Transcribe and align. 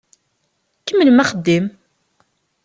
Kemmlem 0.85 1.21
axeddim! 1.23 1.65